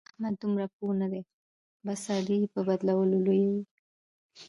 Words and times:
احمد 0.09 0.35
دومره 0.41 0.65
پوه 0.75 0.91
نه 1.01 1.07
دی؛ 1.11 1.21
بس 1.85 2.01
علي 2.15 2.35
يې 2.41 2.47
به 2.53 2.61
بدلو 2.69 2.99
لويوي. 3.25 3.61